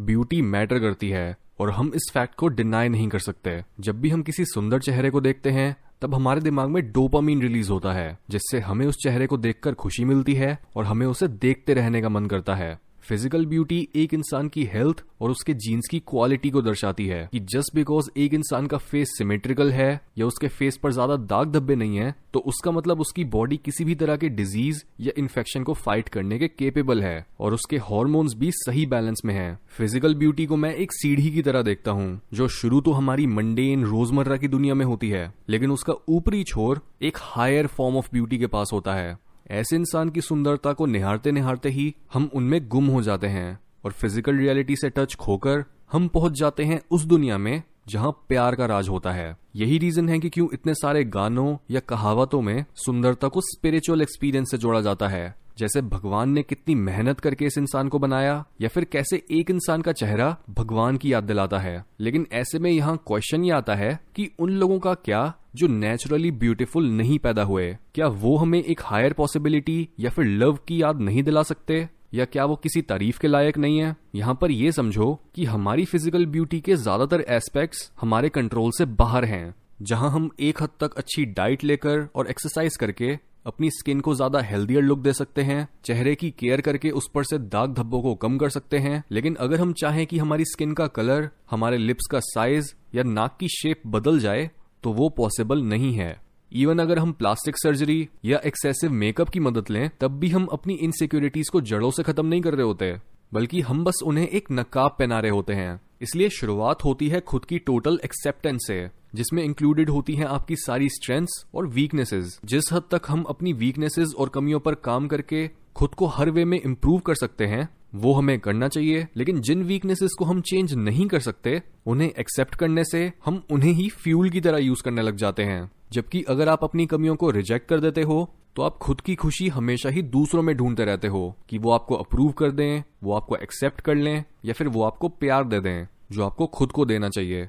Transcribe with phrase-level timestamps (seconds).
[0.00, 4.10] Beauty matter करती है और हम इस फैक्ट को डिनाई नहीं कर सकते। जब भी
[4.10, 8.18] हम किसी सुंदर चेहरे को देखते हैं, तब हमारे दिमाग में डोपामीन रिलीज़ होता है,
[8.30, 12.08] जिससे हमें उस चेहरे को देखकर खुशी मिलती है और हमें उसे देखते रहने का
[12.08, 16.60] मन करता है। फ़िज़िकल ब्यूटी एक इंसान की हेल्थ और उसके जीन्स की क्वालिटी को
[16.62, 19.88] दर्शाती है कि जस्ट बिकॉज़ एक इंसान का फेस सिमेट्रिकल है
[20.18, 23.84] या उसके फेस पर ज़्यादा दाग धब्बे नहीं है तो उसका मतलब उसकी बॉडी किसी
[23.84, 28.34] भी तरह के डिज़ीज़ या इन्फेक्शन को फाइट करने के केपेबल है और उसके हॉर्मोन्स
[28.34, 32.20] भी सही बैलेंस में है। फ़िज़िकल ब्यूटी को मैं एक सीढ़ी की तरह देखता हूँ,
[32.34, 36.80] जो शुरू तो हमारी मंडेन रोज़मर्रा की दुनिया में होती है, लेकिन उसका ऊपरी छोर
[37.02, 39.16] एक हायर फॉर्म ऑफ़ ब्यूटी के पास होता है।
[39.50, 43.92] ऐसे इंसान की सुंदरता को निहारते निहारते ही हम उनमें गुम हो जाते हैं और
[43.92, 48.66] फ़िज़िकल रियलिटी से टच खोकर हम पहुँच जाते हैं उस दुनिया में जहाँ प्यार का
[48.66, 53.28] राज होता है। यही रीजन है कि क्यों इतने सारे गानों या कहावतों में सुंदरता
[53.28, 57.88] को स्पिरिचुअल एक्सपीरियंस से जोड़ा जाता है। जैसे भगवान ने कितनी मेहनत करके इस इंसान
[57.88, 62.26] को बनाया या फिर कैसे एक इंसान का चेहरा भगवान की याद दिलाता है। लेकिन
[62.32, 65.22] ऐसे में यहाँ क्वेश्चन ये आता है कि उन लोगों का क्या
[65.54, 70.58] जो नेचुरली ब्यूटीफुल नहीं पैदा हुए, क्या वो हमें एक हायर पॉसिबिलिटी या फिर लव
[70.68, 71.88] की याद नहीं दिला सकते?
[72.14, 73.94] या क्या वो किसी तारीफ़ के लायक नहीं है?
[74.14, 79.24] यहाँ पर ये समझो कि हमारी फ़िज़िकल ब्यूटी के ज़्यादातर एस्पेक्ट्स हमारे कंट्रोल से बाहर
[79.24, 84.14] हैं, जहाँ हम एक हद तक अच्छी डाइट लेकर और एक्सरसाइज करके अपनी स्किन को
[84.14, 88.00] ज़्यादा हेल्दियर लुक दे सकते हैं, चेहरे की केयर करके उस पर से दाग धब्बों
[88.02, 91.78] को कम कर सकते हैं। लेकिन अगर हम चाहें कि हमारी स्किन का कलर हमारे
[91.78, 94.50] लिप्स का साइज़ या नाक की शेप बदल जाए
[94.84, 96.14] तो वो पॉसिबल नहीं है।
[96.52, 100.74] इवन अगर हम प्लास्टिक सर्जरी या एक्सेसिव मेकअप की मदद लें, तब भी हम अपनी
[100.74, 102.92] इनसिक्योरिटीज को जड़ों से खत्म नहीं कर रहे होते,
[103.32, 107.44] बल्कि हम बस उन्हें एक नकाब पहना रहे होते हैं। इसलिए शुरुआत होती है खुद
[107.44, 112.82] की टोटल एक्सेप्टेंस से, जिसमें इंक्लूडेड होती हैं आपकी सारी स्ट्रेंथ्स और वीकनेसेस जिस हद
[112.90, 116.98] तक हम अपनी वीकनेसेस और कमियों पर काम करके खुद को हर वे में इम्प्रूव
[116.98, 121.20] कर सकते हैं वो हमें करना चाहिए, लेकिन जिन वीकनेसेस को हम चेंज नहीं कर
[121.20, 125.42] सकते, उन्हें एक्सेप्ट करने से हम उन्हें ही फ्यूल की तरह यूज़ करने लग जाते
[125.42, 129.14] हैं। जबकि अगर आप अपनी कमियों को रिजेक्ट कर देते हो तो आप खुद की
[129.14, 133.12] खुशी हमेशा ही दूसरों में ढूंढते रहते हो कि वो आपको अप्रूव कर दें, वो
[133.12, 136.84] आपको एक्सेप्ट कर लें, या फिर वो आपको प्यार दे दें, जो आपको खुद को
[136.84, 137.48] देना चाहिए।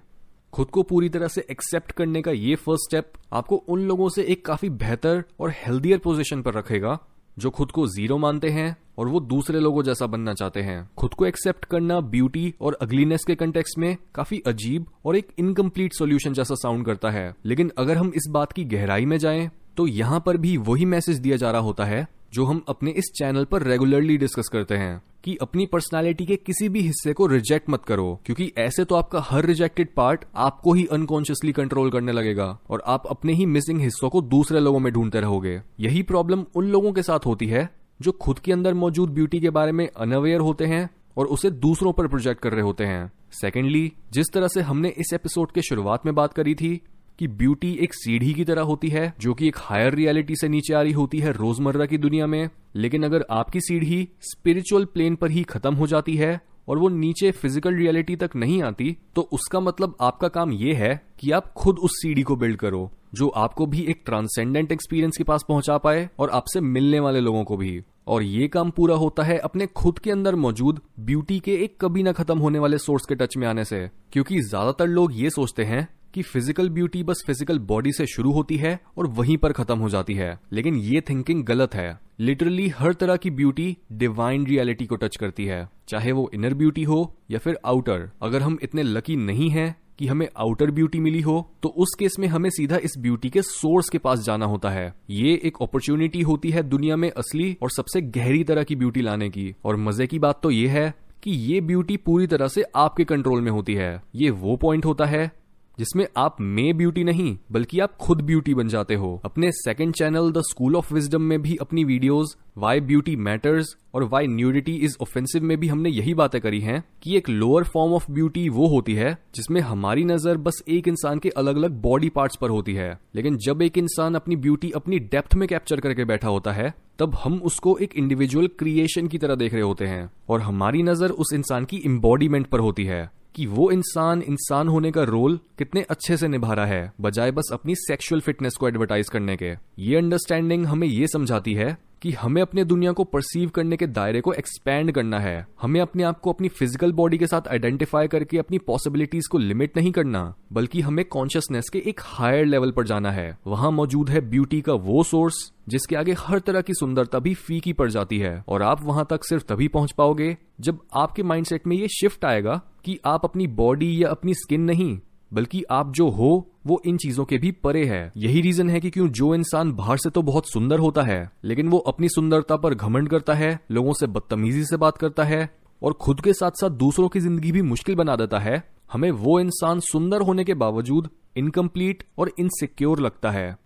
[0.54, 4.24] खुद को पूरी तरह से एक्सेप्ट करने का ये फ़र्स्ट स्टेप आपको उन लोगों से
[4.24, 6.98] एक काफ़ी बेहतर और हेल्दियर पोजीशन पर रखेगा
[7.38, 11.14] जो खुद को ज़ीरो मानते हैं और वो दूसरे लोगों जैसा बनना चाहते हैं। खुद
[11.14, 16.34] को एक्सेप्ट करना ब्यूटी और अगलीनेस के कंटेक्स में काफ़ी अजीब और एक इनकम्प्लीट सोल्यूशन
[16.34, 20.20] जैसा साउंड करता है। लेकिन अगर हम इस बात की गहराई में जाएँ तो यहाँ
[20.26, 23.64] पर भी वही मैसेज दिया जा रहा होता है जो हम अपने इस चैनल पर
[23.64, 28.20] रेगुलरली डिस्कस करते हैं, कि अपनी पर्सनालिटी के किसी भी हिस्से को रिजेक्ट मत करो,
[28.26, 33.08] क्योंकि ऐसे तो आपका हर रिजेक्टेड पार्ट आपको ही अनकॉन्शियसली कंट्रोल करने लगेगा, और आप
[33.08, 37.04] अपने ही मिसिंग हिस्सों को दूसरे लोगों में ढूंढते रहोगे। यही प्रॉब्लम उन लोगों के
[37.04, 37.70] साथ होती है,
[38.02, 41.94] जो खुद के अंदर मौजूद ब्यूटी के बारे में अनअवेयर होते हैं, और उसे दूसरों
[41.94, 46.06] पर प्रोजेक्ट कर रहे होते हैं। सेकेंडली जिस तरह से हमने इस एपिसोड के शुरुआत
[46.06, 46.82] में बात करी थी
[47.20, 50.74] कि ब्यूटी एक सीढ़ी की तरह होती है, जो कि एक हायर रियलिटी से नीचे
[50.74, 55.32] आ रही होती है रोज़मर्रा की दुनिया में। लेकिन अगर आपकी सीढ़ी स्पिरिचुअल प्लेन पर
[55.32, 59.60] ही खत्म हो जाती है और वो नीचे फ़िज़िकल रियलिटी तक नहीं आती तो उसका
[59.60, 63.66] मतलब आपका काम ये है कि आप खुद उस सीढ़ी को बिल्ड करो, जो आपको
[63.66, 67.82] भी एक ट्रांसेंडेंट एक्सपीरियंस के पास पहुँचा पाए और आपसे मिलने वाले लोगों को भी।
[68.08, 72.04] और ये काम पूरा होता है अपने खुद के अंदर मौजूद ब्यूटी के एक कभी
[72.04, 75.64] ना खत्म होने वाले सोर्स के टच में आने से, क्योंकि ज़्यादातर लोग ये सोचते
[75.64, 79.78] हैं कि फ़िज़िकल ब्यूटी बस फ़िज़िकल बॉडी से शुरू होती है और वहीं पर खत्म
[79.80, 84.86] हो जाती है। लेकिन ये थिंकिंग गलत है। लिटरली हर तरह की ब्यूटी डिवाइन रियलिटी
[84.86, 88.84] को टच करती है। चाहे वो इनर ब्यूटी हो या फिर आउटर अगर हम इतने
[88.84, 92.78] लकी नहीं हैं कि हमें आउटर ब्यूटी मिली हो तो उस केस में हमें सीधा
[92.78, 96.96] इस ब्यूटी के सोर्स के पास जाना होता है। ये एक अपॉर्चुनिटी होती है दुनिया
[96.96, 100.52] में असली और सबसे गहरी तरह की ब्यूटी लाने की। और मज़े की बात तो
[100.52, 100.94] ये है
[101.24, 105.06] कि ये ब्यूटी पूरी तरह से आपके कंट्रोल में होती है। ये वो पॉइंट होता
[105.06, 105.32] है
[105.80, 110.32] जिसमें आप मे ब्यूटी नहीं, बल्कि आप खुद ब्यूटी बन जाते हो। अपने second channel
[110.32, 114.96] the school of wisdom में भी अपनी वीडियोस वाई ब्यूटी मैटर्स और वाई न्यूडिटी इज़
[115.02, 118.68] ऑफेंसिव में भी हमने यही बातें करी हैं कि एक लोअर फॉर्म ऑफ़ ब्यूटी वो
[118.68, 122.74] होती है, जिसमें हमारी नज़र बस एक इंसान के अलग अलग बॉडी पार्ट्स पर होती
[122.74, 126.74] है। लेकिन जब एक इंसान अपनी ब्यूटी अपनी डेप्थ में कैप्चर करके बैठा होता है,
[127.00, 131.10] तब हम उसको एक इंडिविजुअल क्रिएशन की तरह देख रहे होते हैं और हमारी नज़र
[131.10, 135.82] उस इंसान की इम्बॉडीमेंट पर होती है। कि वो इंसान इंसान होने का रोल कितने
[135.90, 139.98] अच्छे से निभा रहा है, बजाय बस अपनी सेक्सुअल फिटनेस को एडवर्टाइज करने के। ये
[139.98, 144.34] अंडरस्टैंडिंग हमें ये समझाती है कि हमें अपने दुनिया को परसीव करने के दायरे को
[144.34, 148.58] एक्सपैंड करना है। हमें अपने आप को अपनी फ़िज़िकल बॉडी के साथ आइडेंटिफाई करके अपनी
[148.58, 153.38] पॉसिबिलिटीज को लिमिट नहीं करना, बल्कि हमें कॉन्शियसनेस के एक हायर लेवल पर जाना है।
[153.48, 157.74] वहाँ मौजूद है ब्यूटी का वो सोर्स जिसके आगे हर तरह की सुंदरता भी फीकी
[157.74, 161.76] पड़ जाती है। और आप वहाँ तक सिर्फ़ तभी पहुँच पाओगे जब आपके माइंडसेट में
[161.78, 164.98] ये शिफ्ट आएगा कि आप अपनी बॉडी या अपनी स्किन नहीं,
[165.32, 168.90] बल्कि आप जो हो, वो इन चीज़ों के भी परे है। यही रीजन है कि
[168.90, 172.74] क्यों जो इंसान बाहर से तो बहुत सुंदर होता है, लेकिन वो अपनी सुंदरता पर
[172.74, 175.50] घमंड करता है, लोगों से बदतमीजी से बात करता है,
[175.82, 179.40] और खुद के साथ साथ दूसरों की ज़िंदगी भी मुश्किल बना देता है। हमें वो
[179.40, 183.58] इंसान सुंदर होने के बावजूद इनकम्प्लीट और इनसिक्योर लगता है।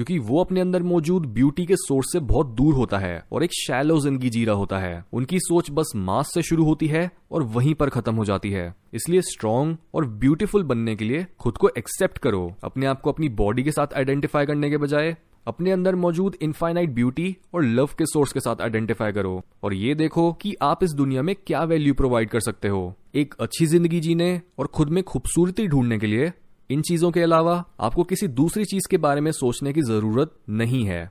[0.00, 3.52] क्योंकि वो अपने अंदर मौजूद ब्यूटी के सोर्स से बहुत दूर होता है और एक
[3.54, 7.42] शैलो ज़िंदगी जी रहा होता है। उनकी सोच बस मास से शुरू होती है और
[7.56, 8.64] वहीं पर खत्म हो जाती है।
[8.94, 13.28] इसलिए स्ट्रॉन्ग और ब्यूटीफुल बनने के लिए खुद को एक्सेप्ट करो। अपने आप को अपनी
[13.36, 15.16] बॉडी के साथ आइडेंटिफाई करने के बजाय
[15.46, 19.94] अपने अंदर मौजूद इनफाइनाइट ब्यूटी और लव के सोर्स के साथ आइडेंटिफाई करो। और ये
[19.94, 22.82] देखो कि आप इस दुनिया में क्या वैल्यू प्रोवाइड कर सकते हो।
[23.14, 26.32] एक अच्छी ज़िंदगी जीने और खुद में खूबसूरती ढूँढने के लिए
[26.70, 30.84] इन चीज़ों के अलावा आपको किसी दूसरी चीज़ के बारे में सोचने की ज़रूरत नहीं
[30.84, 31.10] है।